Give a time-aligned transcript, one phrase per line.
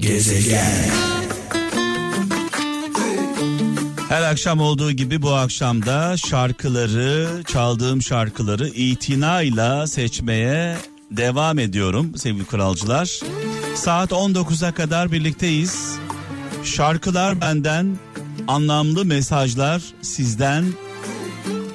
[0.00, 0.90] Gezegen.
[4.08, 10.76] Her akşam olduğu gibi bu akşamda şarkıları, çaldığım şarkıları itinayla seçmeye
[11.10, 13.20] devam ediyorum sevgili kralcılar.
[13.74, 15.98] Saat 19'a kadar birlikteyiz.
[16.64, 17.98] Şarkılar benden,
[18.48, 20.64] anlamlı mesajlar sizden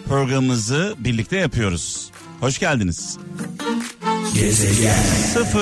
[0.08, 2.10] programımızı birlikte yapıyoruz.
[2.40, 3.18] Hoş geldiniz.
[4.36, 4.96] Gezegen.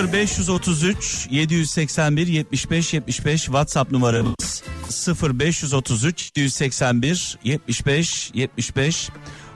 [0.03, 4.63] 0533 781 75 75 WhatsApp numaramız.
[5.23, 9.09] 0533 781 75 75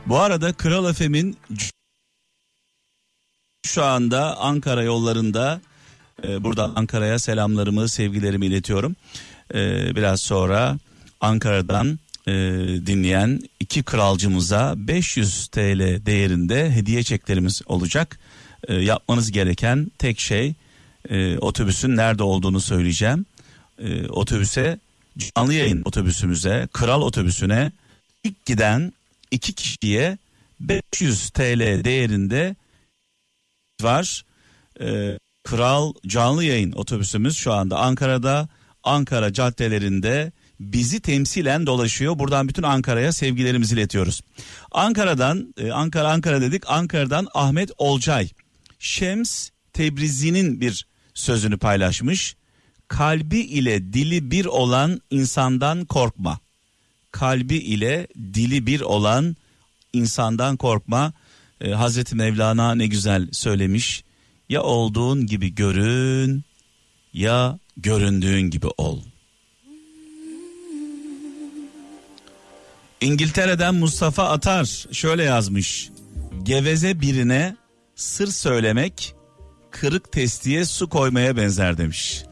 [0.05, 1.37] Bu arada Kral Efem'in
[3.65, 5.61] şu anda Ankara yollarında
[6.27, 8.95] e, burada Ankara'ya selamlarımı sevgilerimi iletiyorum.
[9.53, 10.77] E, biraz sonra
[11.21, 12.33] Ankara'dan e,
[12.85, 18.19] dinleyen iki kralcımıza 500 TL değerinde hediye çeklerimiz olacak
[18.67, 20.53] e, yapmanız gereken tek şey
[21.09, 23.25] e, otobüsün nerede olduğunu söyleyeceğim.
[23.79, 24.79] E, otobüse
[25.17, 27.71] canlı yayın otobüsümüze kral otobüsüne
[28.23, 28.93] ilk giden
[29.31, 30.17] iki kişiye
[30.59, 32.55] 500 TL değerinde
[33.81, 34.25] var.
[34.81, 38.47] E, kral canlı yayın otobüsümüz şu anda Ankara'da
[38.83, 42.19] Ankara caddelerinde bizi temsilen dolaşıyor.
[42.19, 44.21] Buradan bütün Ankara'ya sevgilerimizi iletiyoruz.
[44.71, 46.63] Ankara'dan e, Ankara Ankara dedik.
[46.67, 48.29] Ankara'dan Ahmet Olcay
[48.79, 52.35] Şems Tebrizi'nin bir sözünü paylaşmış.
[52.87, 56.39] Kalbi ile dili bir olan insandan korkma.
[57.11, 59.35] Kalbi ile dili bir olan
[59.93, 61.13] insandan korkma.
[61.61, 64.03] Ee, Hazreti Mevlana ne güzel söylemiş.
[64.49, 66.43] Ya olduğun gibi görün
[67.13, 69.01] ya göründüğün gibi ol.
[73.01, 75.89] İngiltere'den Mustafa Atar şöyle yazmış.
[76.43, 77.55] Geveze birine
[77.97, 79.15] sır söylemek
[79.71, 82.23] kırık testiye su koymaya benzer demiş.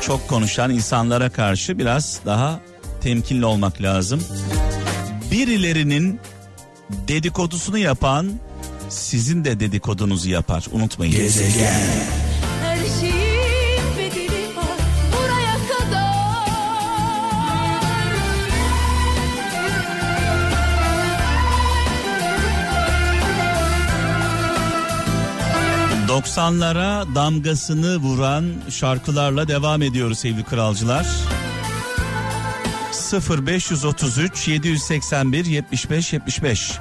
[0.00, 2.60] Çok konuşan insanlara karşı biraz daha
[3.00, 4.24] temkinli olmak lazım.
[5.30, 6.20] Birilerinin
[7.08, 8.40] dedikodusunu yapan
[8.88, 10.66] sizin de dedikodunuzu yapar.
[10.72, 11.12] Unutmayın.
[11.14, 12.27] Gezegen.
[26.18, 31.06] 90'lara damgasını vuran şarkılarla devam ediyoruz sevgili kralcılar.
[33.46, 36.78] 0533 781 75 75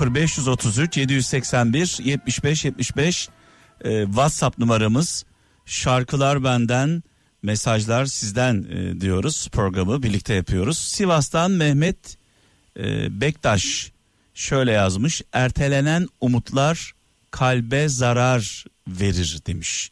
[0.00, 3.28] 0533 781 75 75
[3.84, 5.24] e, WhatsApp numaramız.
[5.66, 7.02] Şarkılar benden
[7.42, 9.48] mesajlar sizden e, diyoruz.
[9.52, 10.78] Programı birlikte yapıyoruz.
[10.78, 12.16] Sivas'tan Mehmet
[12.78, 13.92] e, Bektaş
[14.34, 15.22] şöyle yazmış.
[15.32, 16.92] Ertelenen umutlar
[17.32, 19.90] kalbe zarar verir demiş.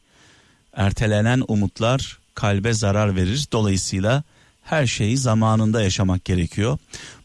[0.73, 3.47] Ertelenen umutlar kalbe zarar verir.
[3.51, 4.23] Dolayısıyla
[4.61, 6.77] her şeyi zamanında yaşamak gerekiyor.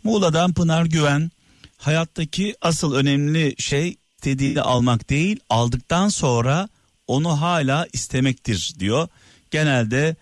[0.04, 1.31] Muğla'dan Pınar Güven
[1.77, 6.69] hayattaki asıl önemli şey istediğini almak değil aldıktan sonra
[7.06, 9.09] onu hala istemektir diyor.
[9.50, 10.16] Genelde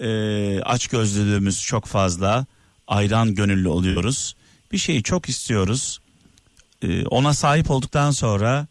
[0.00, 0.10] e,
[0.62, 2.46] aç gözlülüğümüz çok fazla
[2.86, 4.36] ayran gönüllü oluyoruz.
[4.72, 6.00] Bir şeyi çok istiyoruz.
[6.82, 8.66] E, ona sahip olduktan sonra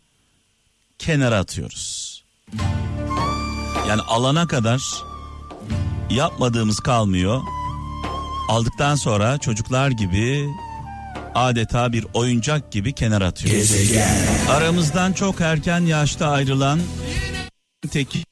[1.00, 2.24] kenara atıyoruz.
[3.88, 4.82] Yani alana kadar
[6.10, 7.42] yapmadığımız kalmıyor.
[8.50, 10.50] Aldıktan sonra çocuklar gibi
[11.36, 13.72] adeta bir oyuncak gibi kenara atıyoruz.
[13.72, 14.18] Gezegen.
[14.50, 16.80] Aramızdan çok erken yaşta ayrılan
[17.92, 18.24] teki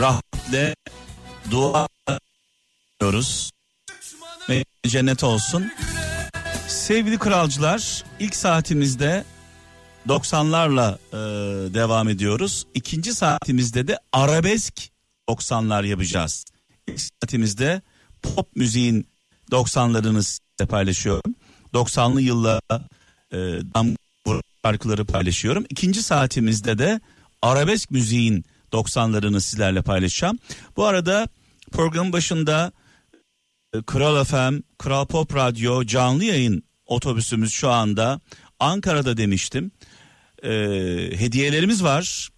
[0.00, 0.74] rahmetle
[1.50, 1.88] dua
[3.00, 3.50] ediyoruz.
[4.48, 5.72] Ve cennet olsun.
[6.68, 9.24] Sevgili kralcılar ilk saatimizde
[10.08, 11.16] 90'larla e,
[11.74, 12.66] devam ediyoruz.
[12.74, 14.74] İkinci saatimizde de arabesk
[15.28, 16.44] 90'lar yapacağız.
[16.86, 17.82] İlk saatimizde
[18.22, 19.06] pop müziğin
[19.50, 21.34] 90'larını size paylaşıyorum.
[21.74, 22.60] 90'lı yılla
[23.32, 23.60] e,
[24.64, 25.64] şarkıları paylaşıyorum.
[25.70, 27.00] İkinci saatimizde de
[27.42, 30.38] arabesk müziğin 90'larını sizlerle paylaşacağım.
[30.76, 31.28] Bu arada
[31.72, 32.72] programın başında
[33.74, 38.20] e, Kral FM, Kral Pop Radyo canlı yayın otobüsümüz şu anda
[38.60, 39.70] Ankara'da demiştim
[40.44, 40.50] e,
[41.18, 42.28] hediyelerimiz var.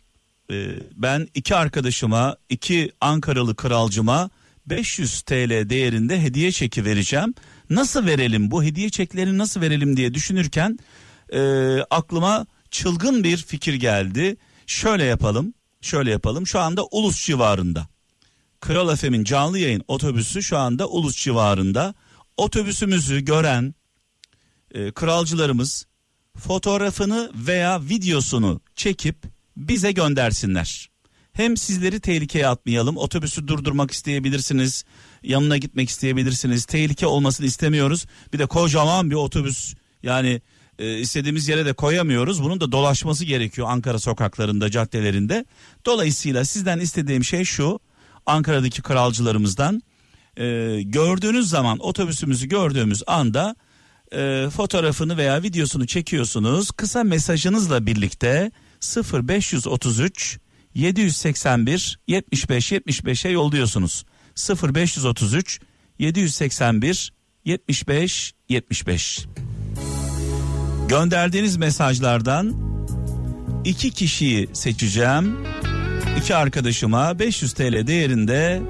[0.51, 0.67] E,
[0.97, 4.31] ben iki arkadaşıma, iki Ankaralı kralcıma
[4.67, 7.35] 500 TL değerinde hediye çeki vereceğim.
[7.71, 10.79] Nasıl verelim bu hediye çeklerini nasıl verelim diye düşünürken
[11.33, 11.41] e,
[11.91, 14.37] aklıma çılgın bir fikir geldi.
[14.67, 16.47] Şöyle yapalım, şöyle yapalım.
[16.47, 17.87] Şu anda Ulus civarında.
[18.61, 21.95] Kral Efem'in canlı yayın otobüsü şu anda Ulus civarında.
[22.37, 23.75] Otobüsümüzü gören
[24.75, 25.87] e, kralcılarımız
[26.39, 29.17] fotoğrafını veya videosunu çekip
[29.57, 30.93] bize göndersinler.
[31.33, 32.97] Hem sizleri tehlikeye atmayalım.
[32.97, 34.85] Otobüsü durdurmak isteyebilirsiniz.
[35.23, 36.65] Yanına gitmek isteyebilirsiniz.
[36.65, 38.07] Tehlike olmasını istemiyoruz.
[38.33, 40.41] Bir de kocaman bir otobüs yani
[40.79, 42.43] e, istediğimiz yere de koyamıyoruz.
[42.43, 45.45] Bunun da dolaşması gerekiyor Ankara sokaklarında, caddelerinde.
[45.87, 47.81] Dolayısıyla sizden istediğim şey şu.
[48.27, 49.83] Ankara'daki kralcılarımızdan
[50.37, 50.45] e,
[50.83, 53.57] gördüğünüz zaman otobüsümüzü gördüğümüz anda
[54.13, 56.71] e, fotoğrafını veya videosunu çekiyorsunuz.
[56.71, 58.51] Kısa mesajınızla birlikte
[59.13, 60.39] 0533
[60.75, 64.05] 781 75 75'e yolluyorsunuz.
[64.63, 65.61] 0533
[65.99, 67.13] 781
[67.45, 69.27] 75 75.
[70.89, 72.55] Gönderdiğiniz mesajlardan
[73.65, 75.37] iki kişiyi seçeceğim.
[76.19, 78.63] İki arkadaşıma 500 TL değerinde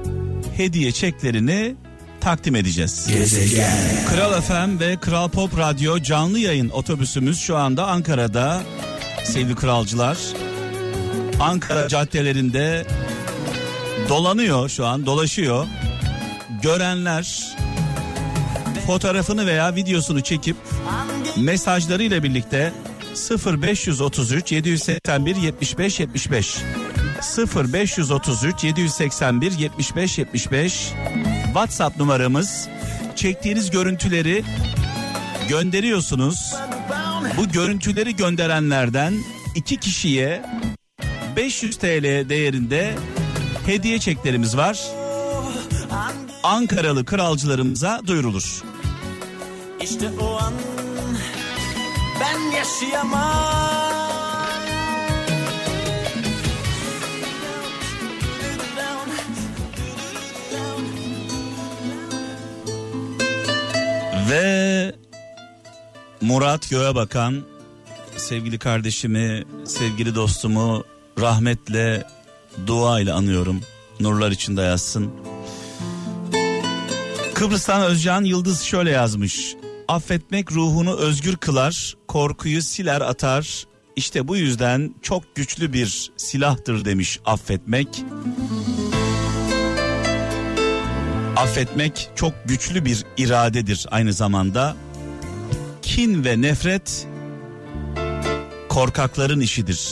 [0.56, 1.76] hediye çeklerini
[2.22, 3.06] takdim edeceğiz.
[3.08, 3.72] Gezegen.
[4.10, 8.62] Kral FM ve Kral Pop Radyo canlı yayın otobüsümüz şu anda Ankara'da.
[9.24, 10.18] Sevgili kralcılar.
[11.40, 12.86] Ankara caddelerinde
[14.08, 15.66] dolanıyor şu an dolaşıyor.
[16.62, 17.56] Görenler
[18.86, 20.56] fotoğrafını veya videosunu çekip
[21.36, 22.72] mesajlarıyla birlikte
[23.46, 26.56] 0533 781 75 75
[27.56, 30.92] 0533 781 75 75
[31.52, 32.68] WhatsApp numaramız.
[33.16, 34.44] Çektiğiniz görüntüleri
[35.48, 36.54] gönderiyorsunuz.
[37.36, 39.14] Bu görüntüleri gönderenlerden
[39.54, 40.42] iki kişiye
[41.36, 42.94] 500 TL değerinde
[43.66, 44.80] hediye çeklerimiz var.
[46.42, 48.62] Ankaralı kralcılarımıza duyurulur.
[49.80, 50.52] İşte o an
[52.20, 53.81] ben yaşayamam.
[64.32, 64.92] Ve
[66.20, 67.42] Murat Göğebakan
[68.16, 70.84] sevgili kardeşimi, sevgili dostumu
[71.20, 72.06] rahmetle,
[72.66, 73.60] dua ile anıyorum.
[74.00, 75.10] Nurlar içinde yazsın.
[77.34, 79.54] Kıbrıs'tan Özcan Yıldız şöyle yazmış.
[79.88, 83.66] Affetmek ruhunu özgür kılar, korkuyu siler atar.
[83.96, 87.88] İşte bu yüzden çok güçlü bir silahtır demiş affetmek.
[87.88, 88.41] Affetmek
[92.14, 94.76] çok güçlü bir iradedir aynı zamanda.
[95.82, 97.06] Kin ve nefret
[98.68, 99.88] korkakların işidir.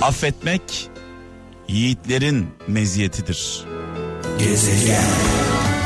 [0.00, 0.90] Affetmek
[1.68, 3.64] yiğitlerin meziyetidir.
[4.38, 5.04] Gezegen.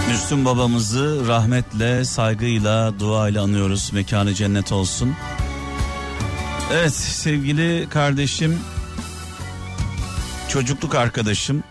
[0.08, 3.90] Müslüm babamızı rahmetle, saygıyla, duayla anıyoruz.
[3.92, 5.14] Mekanı cennet olsun.
[6.72, 8.58] Evet sevgili kardeşim,
[10.48, 11.62] çocukluk arkadaşım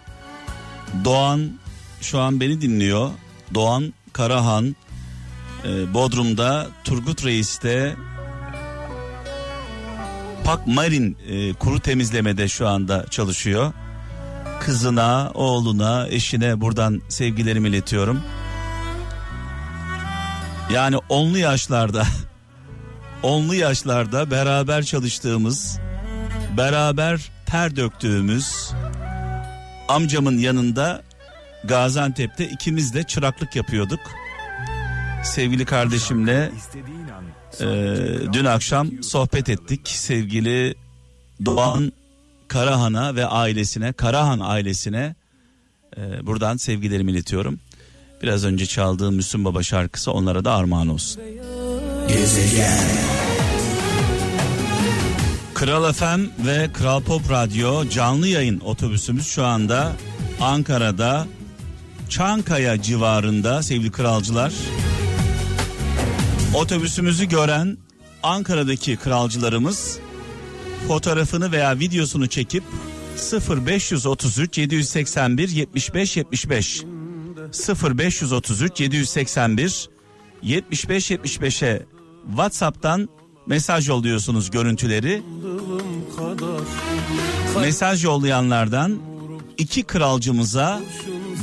[1.04, 1.52] Doğan
[2.02, 3.10] şu an beni dinliyor.
[3.54, 4.76] Doğan Karahan
[5.66, 7.96] e, Bodrum'da Turgut Reis'te
[10.44, 13.74] Pak Marin e, kuru temizlemede şu anda çalışıyor.
[14.62, 18.22] Kızına, oğluna, eşine buradan sevgilerimi iletiyorum.
[20.74, 22.04] Yani onlu yaşlarda
[23.24, 25.80] onlu yaşlarda beraber çalıştığımız,
[26.58, 28.65] beraber ter döktüğümüz
[29.88, 31.04] amcamın yanında
[31.64, 34.00] Gaziantep'te ikimiz de çıraklık yapıyorduk.
[35.24, 36.52] Sevgili kardeşimle
[37.60, 37.66] e,
[38.34, 39.88] dün akşam sohbet ettik.
[39.88, 40.76] Sevgili
[41.46, 41.94] Doğan
[42.48, 45.16] Karahan'a ve ailesine, Karahan ailesine
[45.98, 47.60] e, buradan sevgilerimi iletiyorum.
[48.24, 51.24] Biraz önce çaldığım Müslüm Baba şarkısı onlara da armağan olsun.
[52.08, 53.25] Gezegen.
[55.56, 59.92] Kral FM ve Kral Pop Radyo canlı yayın otobüsümüz şu anda
[60.42, 61.28] Ankara'da
[62.10, 64.54] Çankaya civarında sevgili kralcılar.
[66.56, 67.78] Otobüsümüzü gören
[68.24, 70.00] Ankara'daki kralcılarımız
[70.88, 72.64] fotoğrafını veya videosunu çekip
[73.50, 76.84] 0533 781 75 75
[77.84, 79.90] 0533 781
[80.42, 81.86] 75 75'e
[82.28, 83.10] WhatsApp'tan
[83.48, 85.24] mesaj yolluyorsunuz görüntüleri.
[87.62, 89.00] Mesaj yollayanlardan
[89.58, 90.82] iki kralcımıza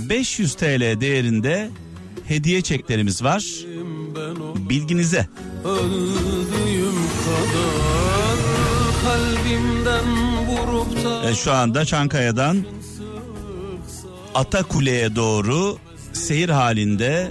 [0.09, 1.71] 500 TL değerinde
[2.25, 3.45] hediye çeklerimiz var.
[4.69, 5.29] Bilginize.
[11.31, 12.65] E, şu anda Çankaya'dan
[14.35, 15.77] Atakule'ye doğru
[16.13, 17.31] seyir halinde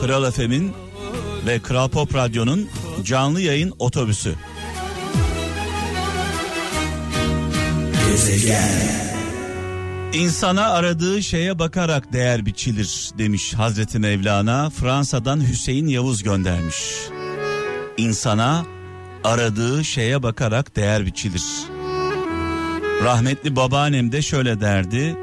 [0.00, 0.72] Kral Efem'in
[1.46, 2.68] ve Kral Pop Radyo'nun
[3.04, 4.34] canlı yayın otobüsü.
[8.08, 9.00] Gezegen.
[10.12, 14.70] İnsana aradığı şeye bakarak değer biçilir demiş Hazreti Mevlana.
[14.70, 16.76] Fransa'dan Hüseyin Yavuz göndermiş.
[17.96, 18.64] İnsana
[19.24, 21.44] aradığı şeye bakarak değer biçilir.
[23.04, 25.16] Rahmetli babaannem de şöyle derdi.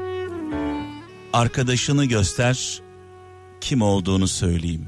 [1.32, 2.80] Arkadaşını göster,
[3.60, 4.86] kim olduğunu söyleyeyim.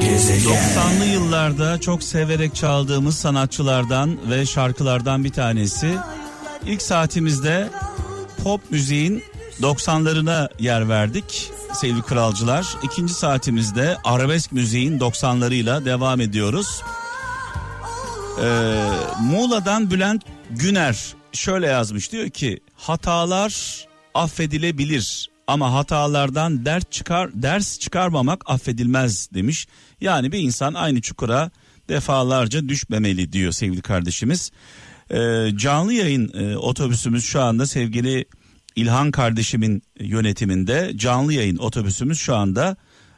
[0.00, 0.52] Gezegen.
[0.52, 5.94] 90'lı yıllarda çok severek çaldığımız sanatçılardan ve şarkılardan bir tanesi.
[6.66, 7.68] İlk saatimizde
[8.44, 9.24] pop müziğin
[9.62, 12.66] 90'larına yer verdik sevgili kralcılar.
[12.82, 16.82] İkinci saatimizde arabesk müziğin 90'larıyla devam ediyoruz.
[18.42, 18.88] Ee,
[19.20, 23.84] Muğla'dan Bülent Güner şöyle yazmış diyor ki hatalar
[24.14, 29.66] affedilebilir ama hatalardan ders çıkar ders çıkarmamak affedilmez demiş.
[30.00, 31.50] Yani bir insan aynı çukura
[31.88, 34.50] defalarca düşmemeli diyor sevgili kardeşimiz.
[35.10, 38.24] Ee, canlı yayın e, otobüsümüz şu anda sevgili
[38.76, 42.76] İlhan kardeşimin yönetiminde canlı yayın otobüsümüz şu anda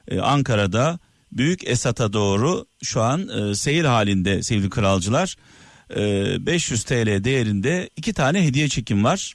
[0.08, 0.98] e, Ankara'da
[1.32, 5.36] Büyük Esat'a doğru şu an e, seyir halinde sevgili kralcılar.
[5.96, 9.34] E, 500 TL değerinde iki tane hediye çekim var.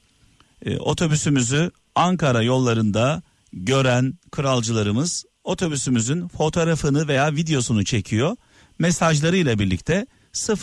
[0.66, 3.22] E, otobüsümüzü Ankara yollarında
[3.54, 8.36] gören kralcılarımız otobüsümüzün fotoğrafını veya videosunu çekiyor.
[8.80, 10.06] Mesajlarıyla birlikte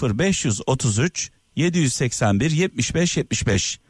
[0.02, 3.80] 0533 781 75 75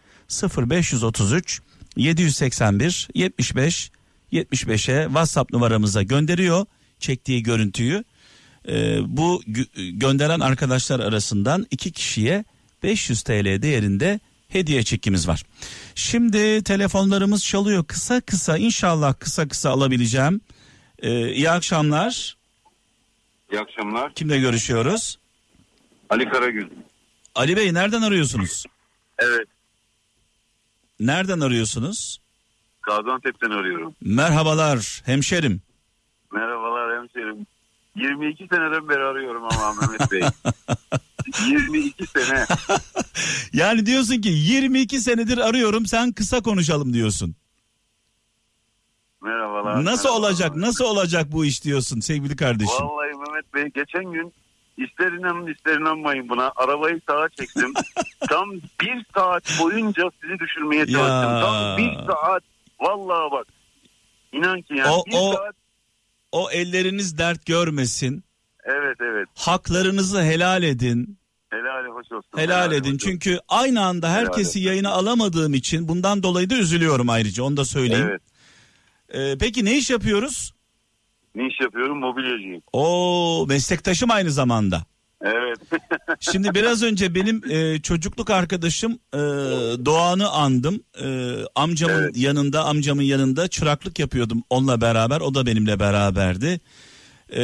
[0.59, 1.61] 0533
[1.97, 3.91] 781 75
[4.33, 6.67] 75'e WhatsApp numaramıza gönderiyor
[6.99, 8.05] çektiği görüntüyü.
[8.69, 12.45] Ee, bu gö- gönderen arkadaşlar arasından iki kişiye
[12.83, 15.43] 500 TL değerinde hediye çekimiz var.
[15.95, 20.41] Şimdi telefonlarımız çalıyor kısa kısa inşallah kısa kısa alabileceğim.
[21.01, 22.37] Ee, iyi akşamlar.
[23.53, 24.15] İyi akşamlar.
[24.15, 25.19] Kimle görüşüyoruz?
[26.11, 26.69] Ali Karagül.
[27.35, 28.65] Ali Bey nereden arıyorsunuz?
[29.19, 29.49] Evet.
[31.01, 32.21] Nereden arıyorsunuz?
[32.83, 33.95] Gaziantep'ten arıyorum.
[34.01, 35.63] Merhabalar hemşerim.
[36.33, 37.47] Merhabalar hemşerim.
[37.97, 40.23] 22 seneden beri arıyorum ama Mehmet Bey.
[41.49, 42.47] 22 sene.
[43.53, 47.35] Yani diyorsun ki 22 senedir arıyorum sen kısa konuşalım diyorsun.
[49.23, 49.85] Merhabalar.
[49.85, 50.29] Nasıl merhabalar.
[50.31, 52.75] olacak nasıl olacak bu iş diyorsun sevgili kardeşim.
[52.87, 54.33] Vallahi Mehmet Bey geçen gün
[54.79, 57.73] ister inanın ister inanmayın buna arabayı sağa çektim.
[58.29, 61.05] Tam bir saat boyunca sizi düşürmeye çalıştım.
[61.35, 61.41] Ya.
[61.41, 62.43] Tam bir saat.
[62.81, 63.47] Vallahi bak.
[64.33, 65.55] İnan ki yani O- bir o- saat.
[66.33, 68.25] O elleriniz dert görmesin.
[68.65, 69.29] Evet evet.
[69.39, 71.19] Haklarınızı helal edin.
[71.51, 72.29] Helal hoş olsun.
[72.37, 72.95] Helal edin.
[72.95, 73.03] hoş.
[73.03, 77.65] Çünkü aynı anda herkesi Helal yayına alamadığım için bundan dolayı da üzülüyorum ayrıca onu da
[77.65, 78.07] söyleyeyim.
[78.11, 78.23] Evet.
[79.15, 80.53] Ee, peki ne iş yapıyoruz?
[81.35, 81.99] Ne iş yapıyorum?
[81.99, 82.63] Mobilyacıyım.
[82.73, 84.85] O meslektaşım aynı zamanda.
[85.23, 85.59] Evet.
[86.21, 89.19] Şimdi biraz önce benim e, çocukluk arkadaşım e,
[89.85, 90.83] Doğan'ı andım.
[91.03, 92.17] E, amcamın Evet.
[92.17, 95.21] yanında, amcamın yanında çıraklık yapıyordum onunla beraber.
[95.21, 96.61] O da benimle beraberdi.
[97.33, 97.43] E,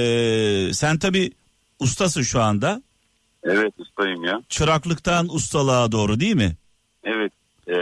[0.72, 1.32] sen tabi
[1.80, 2.82] ustasın şu anda.
[3.44, 4.40] evet ustayım ya.
[4.48, 6.56] Çıraklıktan ustalığa doğru değil mi?
[7.04, 7.32] Evet.
[7.68, 7.72] Ee,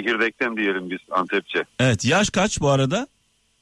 [0.00, 1.64] çekirdekten diyelim biz Antepçe.
[1.80, 2.04] Evet.
[2.04, 3.06] Yaş kaç bu arada?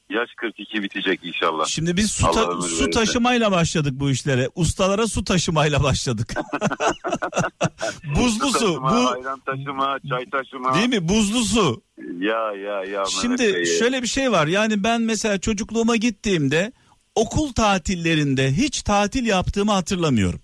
[0.09, 1.65] Yaş 42 bitecek inşallah.
[1.65, 4.49] Şimdi biz su, ta- su taşımayla başladık bu işlere.
[4.55, 6.33] Ustalara su taşımayla başladık.
[8.19, 8.59] Buzlu su.
[8.59, 10.75] taşıma, Bu ayran taşıma, çay taşıma.
[10.75, 11.09] değil mi?
[11.09, 11.81] Buzlu su.
[12.19, 13.05] Ya ya ya.
[13.21, 13.65] Şimdi Bey.
[13.65, 14.47] şöyle bir şey var.
[14.47, 16.71] Yani ben mesela çocukluğuma gittiğimde
[17.15, 20.39] okul tatillerinde hiç tatil yaptığımı hatırlamıyorum.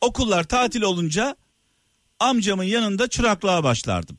[0.00, 1.36] Okullar tatil olunca
[2.22, 4.18] amcamın yanında çıraklığa başlardım.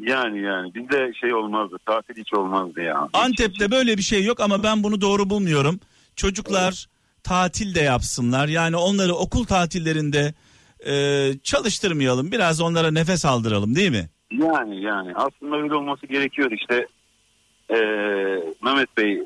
[0.00, 1.76] Yani yani bizde şey olmazdı.
[1.86, 3.08] Tatil hiç olmazdı ya.
[3.12, 5.80] Antep'te böyle bir şey yok ama ben bunu doğru bulmuyorum.
[6.16, 6.86] Çocuklar
[7.22, 8.48] tatil de yapsınlar.
[8.48, 10.34] Yani onları okul tatillerinde
[10.86, 10.94] e,
[11.42, 12.32] çalıştırmayalım.
[12.32, 14.08] Biraz onlara nefes aldıralım değil mi?
[14.32, 16.86] Yani yani aslında öyle olması gerekiyor işte.
[17.70, 17.74] Ee,
[18.64, 19.22] Mehmet Bey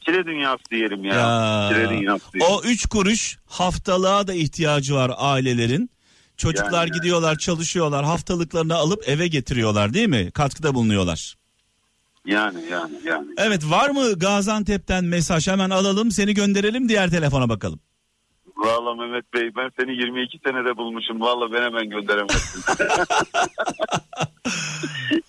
[0.00, 1.14] kire dünyası diyelim ya.
[1.14, 2.54] Ya, Kire dünyası diyelim.
[2.54, 5.90] o üç kuruş haftalığa da ihtiyacı var ailelerin.
[6.38, 10.30] Çocuklar Yani, gidiyorlar çalışıyorlar haftalıklarını alıp eve getiriyorlar değil mi?
[10.30, 11.34] Katkıda bulunuyorlar.
[12.26, 13.26] Yani yani yani.
[13.38, 17.80] Evet var mı Gaziantep'ten mesaj hemen alalım seni gönderelim diğer telefona bakalım.
[18.56, 21.20] Valla Mehmet Bey ben seni 22 senede bulmuşum.
[21.20, 22.62] Valla ben hemen gönderemezsin.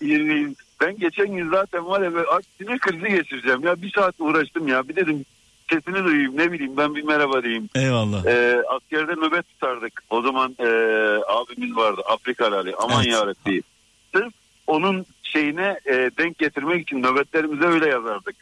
[0.00, 2.26] 20, ben geçen gün zaten var ya böyle
[2.58, 3.62] sinir krizi geçireceğim.
[3.64, 4.88] Ya bir saat uğraştım ya.
[4.88, 5.24] Bir dedim
[5.70, 7.68] sesini duyayım ne bileyim ben bir merhaba diyeyim.
[7.74, 8.26] Eyvallah.
[8.26, 10.02] Ee, askerde nöbet tutardık.
[10.10, 10.66] O zaman e,
[11.28, 12.74] abimiz vardı Afrika Ali.
[12.76, 13.12] Aman Evet.
[13.12, 13.62] yarabbi.
[14.14, 14.32] Sırf
[14.66, 18.36] onun şeyine e, denk getirmek için nöbetlerimize öyle yazardık.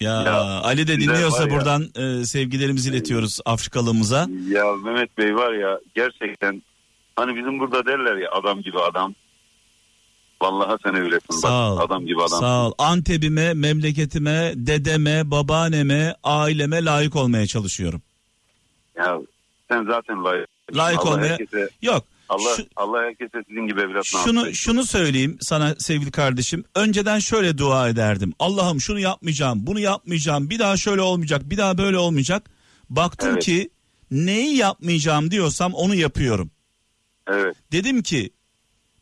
[0.00, 1.50] Ya, Ya, Ali de dinliyorsa ya.
[1.50, 4.26] buradan e, sevgilerimizi iletiyoruz Afrikalımıza.
[4.48, 6.62] Ya Mehmet Bey var ya gerçekten
[7.16, 9.14] hani bizim burada derler ya adam gibi adam.
[10.42, 11.78] Vallahi sen öylesin Sağ ol.
[11.78, 12.40] adam gibi adam.
[12.40, 12.72] Sağ ol.
[12.78, 18.02] Antep'ime, memleketime, dedeme, babaanneme, aileme layık olmaya çalışıyorum.
[18.96, 19.18] Ya
[19.70, 22.04] sen zaten layık layık Allah olmaya herkese- yok.
[22.28, 24.52] Allah Şu- Allah herkese sizin gibi evlat şunu etsin.
[24.52, 26.64] şunu söyleyeyim sana sevgili kardeşim.
[26.74, 28.32] Önceden şöyle dua ederdim.
[28.38, 30.50] Allah'ım şunu yapmayacağım, bunu yapmayacağım.
[30.50, 32.50] Bir daha şöyle olmayacak, bir daha böyle olmayacak.
[32.90, 33.44] Baktım Evet.
[33.44, 33.70] ki
[34.10, 36.50] neyi yapmayacağım diyorsam onu yapıyorum.
[37.28, 37.56] Evet.
[37.72, 38.30] Dedim ki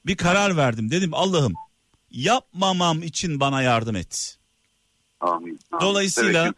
[0.07, 0.91] bir karar verdim.
[0.91, 1.55] Dedim Allah'ım
[2.11, 4.39] yapmamam için bana yardım et.
[5.21, 5.59] Amin.
[5.81, 6.55] Dolayısıyla-.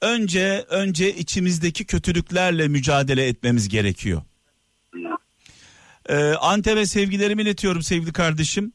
[0.00, 4.22] Önce önce içimizdeki kötülüklerle mücadele etmemiz gerekiyor.
[6.08, 8.72] Ee, Antep'e sevgilerimi iletiyorum sevgili kardeşim.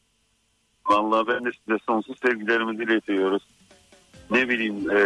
[0.86, 3.44] Vallahi ben de size sonsuz sevgilerimizi iletiyoruz.
[4.32, 4.98] Ne bileyim e,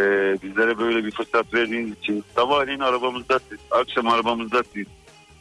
[0.44, 4.86] bizlere böyle bir fırsat verdiğiniz için sabahleyin arabamızda siz, akşam arabamızda siz,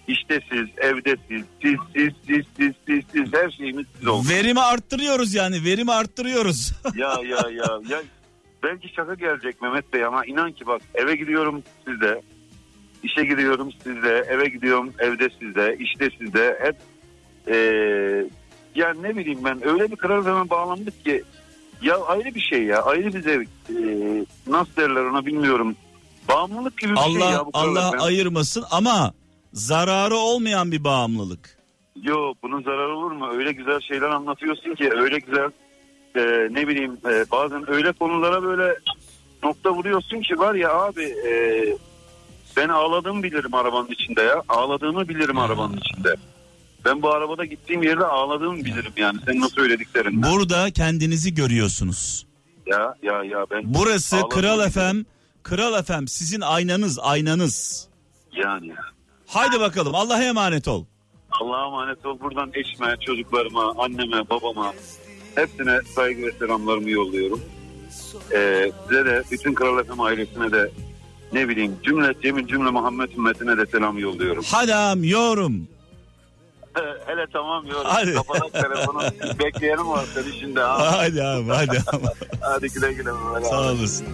[0.09, 4.29] işte siz, evde siz, siz, siz, siz, siz, siz, siz, her şeyimiz siz oldu.
[4.29, 6.73] Verimi arttırıyoruz yani verimi arttırıyoruz.
[6.95, 8.03] ya ya ya ya
[8.63, 12.23] belki şaka gelecek Mehmet Bey ama inan ki bak eve gidiyorum sizde,
[13.03, 16.77] işe gidiyorum sizde, eve gidiyorum evde sizde, işte sizde hep
[17.49, 17.57] e,
[18.75, 21.25] yani ne bileyim ben öyle bir karar hemen bağlandık ki
[21.83, 25.77] ya ayrı bir şey ya ayrı bir zevk E, nasıl derler ona bilmiyorum
[26.29, 27.91] bağımlılık gibi bir şey Allah ya bu Allah.
[27.93, 29.13] Ben- ayırmasın ama
[29.53, 31.59] zararı olmayan bir bağımlılık.
[32.03, 33.29] Yok bunun zararı olur mu?
[33.33, 35.51] Öyle güzel şeyler anlatıyorsun ki öyle güzel
[36.17, 38.75] e, ne bileyim e, bazen öyle konulara böyle
[39.43, 41.33] nokta vuruyorsun ki var ya abi e,
[42.57, 44.43] ben ağladığımı bilirim arabanın içinde ya.
[44.49, 46.15] Ağladığımı bilirim arabanın içinde.
[46.85, 49.19] Ben bu arabada gittiğim yerde ağladığımı bilirim yani.
[49.27, 50.23] Sen nasıl söylediklerin.
[50.23, 52.27] Burada kendinizi görüyorsunuz.
[52.67, 54.17] Ya ya ya ben Burası.
[54.31, 55.01] Kral FM.
[55.43, 57.89] Kral FM sizin aynanız aynanız.
[58.33, 58.73] yani
[59.31, 60.85] Haydi bakalım Allah'a emanet ol.
[61.31, 62.21] Allah'a emanet ol.
[62.21, 64.73] Buradan eşime, çocuklarıma, anneme, babama
[65.35, 67.41] hepsine saygı ve selamlarımı yolluyorum.
[68.35, 70.71] Ee, size de bütün Kral FM ailesine de
[71.33, 74.45] ne bileyim cümle Cemil cümle Muhammed ümmetine de selam yolluyorum.
[74.45, 75.69] Hadam yorum.
[77.07, 77.85] Hele tamam yorum.
[77.85, 78.15] Hadi.
[78.15, 79.03] Kapatak telefonu.
[79.39, 80.61] Bekleyelim var seni şimdi.
[80.61, 80.99] Ha.
[80.99, 82.07] Hadi abi hadi abi.
[82.41, 83.11] Hadi güle güle.
[83.51, 84.07] Sağ olasın.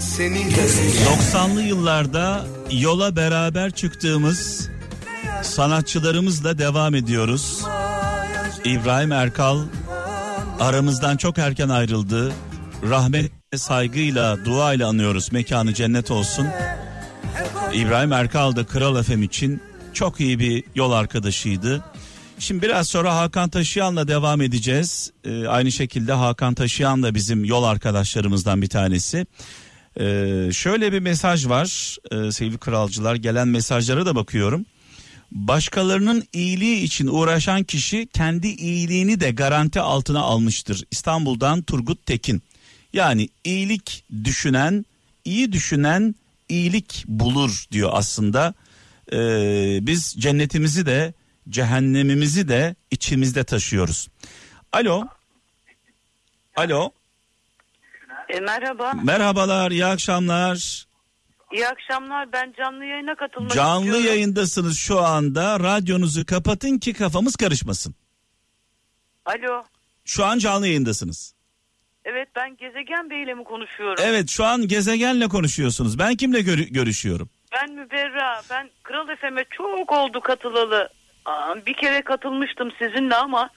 [0.00, 0.66] Seni de
[1.32, 4.68] 90'lı yıllarda yola beraber çıktığımız
[5.42, 7.64] sanatçılarımızla devam ediyoruz.
[8.64, 9.58] İbrahim Erkal
[10.60, 12.32] aramızdan çok erken ayrıldı.
[12.90, 15.32] Rahmet saygıyla, duayla anıyoruz.
[15.32, 16.46] Mekanı cennet olsun.
[17.72, 21.84] İbrahim Erkal da Kral FM için çok iyi bir yol arkadaşıydı.
[22.38, 25.12] Şimdi biraz sonra Hakan Taşıyan'la devam edeceğiz.
[25.24, 29.26] Ee, aynı şekilde Hakan Taşıyan da bizim yol arkadaşlarımızdan bir tanesi.
[29.96, 34.66] Ee, şöyle bir mesaj var ee, sevgili kralcılar gelen mesajlara da bakıyorum.
[35.32, 40.84] Başkalarının iyiliği için uğraşan kişi kendi iyiliğini de garanti altına almıştır.
[40.90, 42.42] İstanbul'dan Turgut Tekin.
[42.92, 44.84] Yani iyilik düşünen,
[45.24, 46.14] iyi düşünen
[46.48, 48.54] iyilik bulur diyor aslında.
[49.12, 51.14] Ee, biz cennetimizi de
[51.48, 54.08] cehennemimizi de içimizde taşıyoruz.
[54.72, 55.04] Alo.
[56.56, 56.90] Alo.
[58.32, 58.92] E, merhaba.
[59.04, 60.86] Merhabalar, iyi akşamlar.
[61.52, 62.32] İyi akşamlar.
[62.32, 64.06] Ben canlı yayına katılmak Canlı istiyorum.
[64.06, 65.60] yayındasınız şu anda.
[65.60, 67.94] Radyonuzu kapatın ki kafamız karışmasın.
[69.26, 69.62] Alo.
[70.04, 71.34] Şu an canlı yayındasınız.
[72.04, 74.04] Evet ben Gezegen Bey ile mi konuşuyorum?
[74.06, 75.98] Evet şu an gezegenle konuşuyorsunuz.
[75.98, 77.30] Ben kimle görü- görüşüyorum?
[77.52, 78.42] Ben Müberra.
[78.50, 80.88] Ben Kral FM'e çok oldu katılalı.
[81.24, 83.50] Aa, bir kere katılmıştım sizinle ama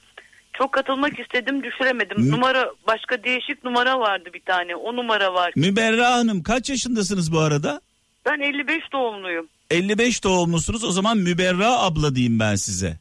[0.58, 2.20] çok katılmak istedim düşüremedim.
[2.20, 4.76] Mü- Numara başka değişik numara vardı bir tane.
[4.76, 5.52] O numara var.
[5.56, 7.80] Müberra Hanım kaç yaşındasınız bu arada?
[8.26, 9.46] Ben 55 doğumluyum.
[9.70, 12.96] 55 doğumlusunuz o zaman Müberra abla diyeyim ben size.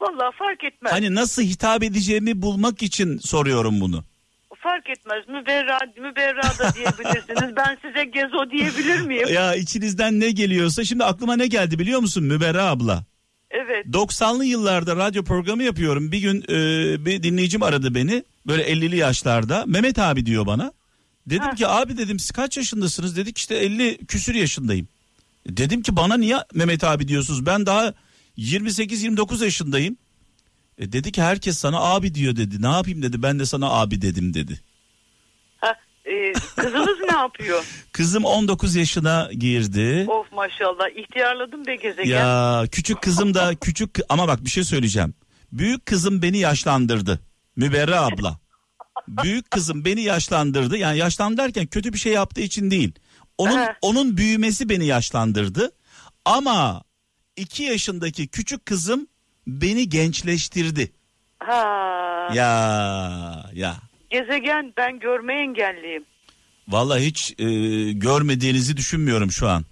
[0.00, 0.92] Vallahi fark etmez.
[0.92, 4.04] Hani nasıl hitap edeceğimi bulmak için soruyorum bunu.
[4.58, 5.28] Fark etmez.
[5.28, 7.56] Müberra, Müberra da diyebilirsiniz.
[7.56, 9.28] ben size Gezo diyebilir miyim?
[9.32, 13.04] Ya içinizden ne geliyorsa şimdi aklıma ne geldi biliyor musun Müberra abla?
[13.52, 13.86] Evet.
[13.86, 16.12] 90'lı yıllarda radyo programı yapıyorum.
[16.12, 16.56] Bir gün e,
[17.06, 18.24] bir dinleyicim aradı beni.
[18.46, 19.64] Böyle 50'li yaşlarda.
[19.66, 20.72] Mehmet abi diyor bana.
[21.26, 21.54] Dedim Ha.
[21.54, 23.16] ki abi dedim siz kaç yaşındasınız?
[23.16, 24.88] Dedik işte 50 küsür yaşındayım.
[25.48, 27.46] Dedim ki bana niye Mehmet abi diyorsunuz?
[27.46, 27.94] Ben daha
[28.38, 29.96] 28-29 yaşındayım.
[30.78, 32.62] E dedi ki herkes sana abi diyor dedi.
[32.62, 33.22] Ne yapayım dedi.
[33.22, 34.60] Ben de sana abi dedim dedi.
[36.12, 37.64] Ha, e, kızınız ne yapıyor?
[37.92, 40.06] Kızım 19 yaşına girdi.
[40.08, 42.10] Of maşallah ihtiyarladım be gezegen.
[42.10, 45.14] Ya küçük kızım da küçük ama bak bir şey söyleyeceğim.
[45.52, 47.20] Büyük kızım beni yaşlandırdı.
[47.56, 48.38] Müberra abla.
[49.08, 50.76] Büyük kızım beni yaşlandırdı.
[50.76, 52.94] Yani yaşlan derken kötü bir şey yaptığı için değil.
[53.38, 53.76] Onun Aha.
[53.82, 55.72] onun büyümesi beni yaşlandırdı.
[56.24, 56.82] Ama
[57.36, 59.06] iki yaşındaki küçük kızım
[59.46, 60.92] beni gençleştirdi.
[61.38, 62.28] Ha.
[62.34, 63.76] Ya ya.
[64.12, 66.04] Gezegen ben görme engelliyim.
[66.68, 67.44] Vallahi hiç e,
[67.92, 69.64] görmediğinizi düşünmüyorum şu an.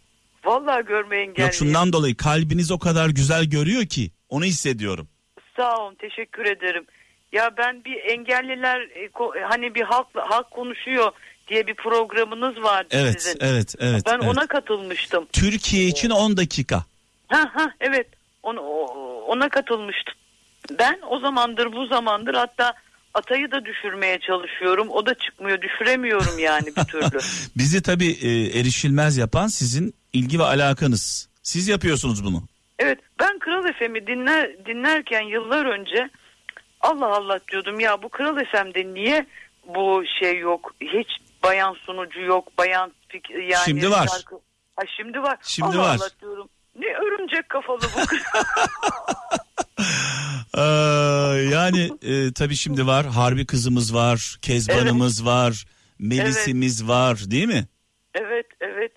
[0.45, 1.47] Vallahi görme engelliyim.
[1.47, 5.09] Yok şundan dolayı kalbiniz o kadar güzel görüyor ki onu hissediyorum.
[5.57, 6.85] Sağ olun teşekkür ederim.
[7.33, 11.13] Ya ben bir engelliler e, ko- hani bir halk halk konuşuyor
[11.49, 13.39] diye bir programınız vardı Evet, sizin.
[13.41, 14.03] evet, evet.
[14.07, 14.29] ben evet.
[14.29, 15.27] ona katılmıştım.
[15.33, 16.85] Türkiye için 10 dakika.
[17.29, 18.07] Ha ha evet.
[18.43, 18.61] Ona,
[19.27, 20.15] ona katılmıştım.
[20.79, 22.75] Ben o zamandır bu zamandır hatta
[23.15, 24.89] Atayı da düşürmeye çalışıyorum.
[24.91, 25.59] O da çıkmıyor.
[25.63, 27.19] Düşüremiyorum yani bir türlü.
[27.57, 31.29] Bizi tabii e, erişilmez yapan sizin ilgi ve alakanız.
[31.43, 32.43] Siz yapıyorsunuz bunu.
[32.79, 36.11] Evet ben Kral FM'i dinler, dinlerken yıllar önce
[36.81, 39.27] Allah Allah diyordum ya bu Kral FM'de niye
[39.67, 41.09] bu şey yok hiç
[41.43, 42.93] bayan sunucu yok bayan
[43.49, 44.07] yani Şimdi var.
[44.07, 44.41] şarkı-
[44.77, 45.39] Ha, şimdi var.
[45.43, 45.97] Şimdi Allah var.
[45.97, 46.49] Allah diyorum.
[46.79, 48.01] Ne örümcek kafalı bu.
[50.57, 50.61] Ee,
[51.53, 53.07] yani e, tabii şimdi var.
[53.07, 54.39] Harbi kızımız var.
[54.43, 55.65] Kezbanımız var.
[55.99, 57.67] Melisimiz var değil mi?
[58.15, 58.93] evet evet.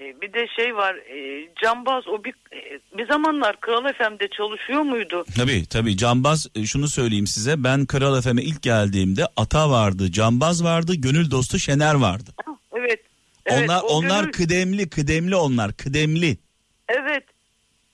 [0.00, 4.82] E, bir de şey var e, Cambaz o bir e, bir zamanlar Kral FM'de çalışıyor
[4.82, 5.24] muydu?
[5.36, 7.64] Tabii tabii Cambaz e, şunu söyleyeyim size.
[7.64, 12.30] Ben Kral FM'e ilk geldiğimde Ata vardı, Cambaz vardı, Gönül Dostu Şener vardı.
[12.78, 13.00] Evet.
[13.46, 16.38] evet onlar onlar gönül- kıdemli, kıdemli onlar, kıdemli.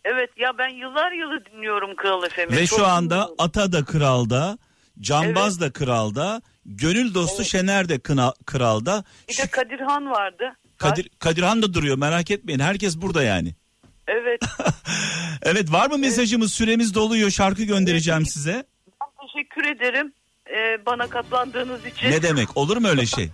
[0.05, 0.15] Evet.
[0.15, 2.57] Evet ya ben yıllar yılı dinliyorum Kral FM'i.
[2.57, 3.35] Ve Çok şu anda dinliyorum.
[3.39, 4.59] Ata da kralda,
[5.01, 9.05] Cambaz da kralda, Gönül Dostu Şener de kına, kralda.
[9.29, 10.53] bir de Kadirhan vardı.
[10.79, 12.61] Kadir Kadirhan da duruyor merak etmeyin.
[12.61, 13.55] Herkes burada yani.
[14.09, 14.41] Evet.
[15.47, 16.53] Evet var mı mesajımız?
[16.53, 17.31] Süremiz doluyor.
[17.31, 18.65] Şarkı göndereceğim size.
[19.01, 20.13] Ben teşekkür ederim
[20.51, 22.11] e, bana katlandığınız için.
[22.11, 22.57] Ne demek?
[22.57, 23.31] Olur mu öyle şey?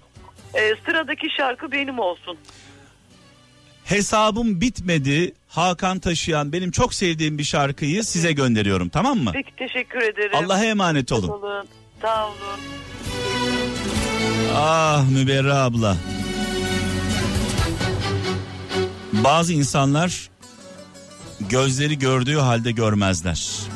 [0.54, 2.38] E, sıradaki şarkı benim olsun.
[3.90, 5.34] Hesabım bitmedi.
[5.48, 9.30] Hakan taşıyan benim çok sevdiğim bir şarkıyı size gönderiyorum tamam mı?
[9.34, 10.30] Peki teşekkür ederim.
[10.34, 11.28] Allah'a emanet olun.
[11.28, 11.66] olun.
[12.02, 12.60] Sağ olun.
[14.54, 15.96] Ah Müberra abla.
[19.12, 20.30] Bazı insanlar
[21.40, 23.69] gözleri gördüğü halde görmezler.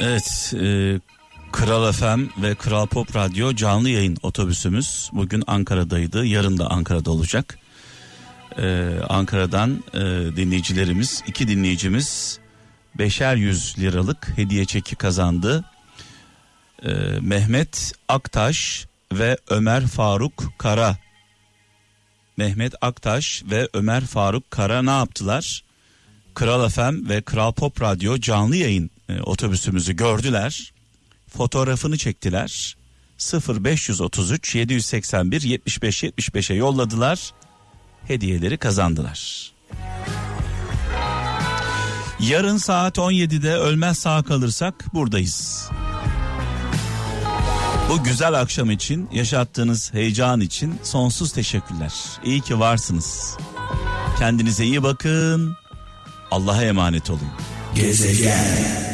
[0.00, 1.00] Evet, e,
[1.52, 6.26] Kral FM ve Kral Pop Radyo canlı yayın otobüsümüz bugün Ankara'daydı.
[6.26, 7.58] Yarın da Ankara'da olacak.
[8.58, 10.00] Ee, Ankara'dan e,
[10.36, 12.38] dinleyicilerimiz, iki dinleyicimiz
[12.98, 15.64] beşer yüz liralık hediye çeki kazandı.
[16.82, 20.96] Ee, Mehmet Aktaş ve Ömer Faruk Kara.
[22.36, 25.64] Mehmet Aktaş ve Ömer Faruk Kara ne yaptılar?
[26.34, 30.72] Kral FM ve Kral Pop Radyo canlı yayın e, otobüsümüzü gördüler.
[31.28, 32.76] Fotoğrafını çektiler.
[33.18, 37.32] 0533 781 75 75'e yolladılar
[38.06, 39.52] hediyeleri kazandılar.
[42.20, 45.68] Yarın saat 17'de ölmez sağ kalırsak buradayız.
[47.88, 51.92] Bu güzel akşam için, yaşattığınız heyecan için sonsuz teşekkürler.
[52.24, 53.36] İyi ki varsınız.
[54.18, 55.56] Kendinize iyi bakın.
[56.30, 57.28] Allah'a emanet olun.
[57.74, 58.93] Gezegen